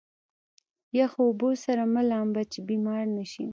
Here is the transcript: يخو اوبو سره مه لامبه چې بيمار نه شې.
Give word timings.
يخو 0.99 1.21
اوبو 1.27 1.49
سره 1.65 1.83
مه 1.93 2.01
لامبه 2.09 2.41
چې 2.51 2.59
بيمار 2.69 3.03
نه 3.17 3.23
شې. 3.31 3.45